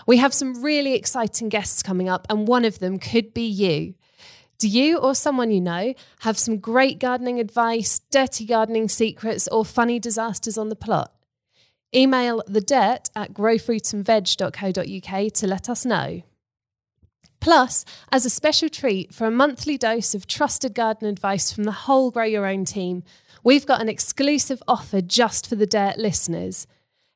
We 0.06 0.16
have 0.16 0.32
some 0.32 0.62
really 0.62 0.94
exciting 0.94 1.50
guests 1.50 1.82
coming 1.82 2.08
up, 2.08 2.26
and 2.30 2.48
one 2.48 2.64
of 2.64 2.78
them 2.78 2.98
could 2.98 3.34
be 3.34 3.46
you. 3.46 3.96
Do 4.62 4.68
you 4.68 4.98
or 4.98 5.14
someone 5.16 5.50
you 5.50 5.60
know 5.60 5.92
have 6.20 6.38
some 6.38 6.58
great 6.58 7.00
gardening 7.00 7.40
advice, 7.40 7.98
dirty 8.12 8.46
gardening 8.46 8.88
secrets, 8.88 9.48
or 9.48 9.64
funny 9.64 9.98
disasters 9.98 10.56
on 10.56 10.68
the 10.68 10.76
plot? 10.76 11.12
Email 11.92 12.44
the 12.46 12.60
dirt 12.60 13.10
at 13.16 13.34
growfruitandveg.co.uk 13.34 15.32
to 15.32 15.46
let 15.48 15.68
us 15.68 15.84
know. 15.84 16.22
Plus, 17.40 17.84
as 18.12 18.24
a 18.24 18.30
special 18.30 18.68
treat 18.68 19.12
for 19.12 19.26
a 19.26 19.32
monthly 19.32 19.76
dose 19.76 20.14
of 20.14 20.28
trusted 20.28 20.74
garden 20.74 21.08
advice 21.08 21.50
from 21.50 21.64
the 21.64 21.72
whole 21.72 22.12
Grow 22.12 22.22
Your 22.22 22.46
Own 22.46 22.64
team, 22.64 23.02
we've 23.42 23.66
got 23.66 23.80
an 23.80 23.88
exclusive 23.88 24.62
offer 24.68 25.00
just 25.00 25.48
for 25.48 25.56
the 25.56 25.66
Dirt 25.66 25.98
listeners. 25.98 26.68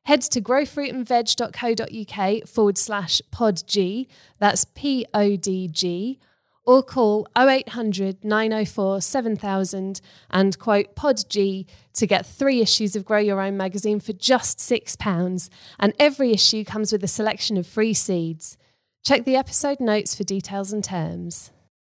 Head 0.03 0.23
to 0.23 0.41
growfruitandveg.co.uk 0.41 2.47
forward 2.49 2.77
slash 2.77 3.21
podg, 3.31 4.07
that's 4.37 4.65
P 4.65 5.05
O 5.13 5.37
D 5.37 5.69
G, 5.69 6.19
or 6.67 6.83
call 6.83 7.25
0800 7.37 8.25
904 8.25 9.01
7000 9.01 10.01
and 10.29 10.59
quote 10.59 10.95
PodG 10.95 11.65
to 11.93 12.05
get 12.05 12.25
three 12.25 12.61
issues 12.61 12.95
of 12.95 13.05
Grow 13.05 13.19
Your 13.19 13.41
Own 13.41 13.55
magazine 13.55 14.01
for 14.01 14.11
just 14.11 14.59
£6. 14.59 15.49
And 15.79 15.93
every 15.97 16.33
issue 16.33 16.65
comes 16.65 16.91
with 16.91 17.03
a 17.05 17.07
selection 17.07 17.57
of 17.57 17.65
free 17.65 17.93
seeds. 17.93 18.57
Check 19.05 19.23
the 19.23 19.37
episode 19.37 19.79
notes 19.79 20.13
for 20.13 20.25
details 20.25 20.73
and 20.73 20.83
terms. 20.83 21.51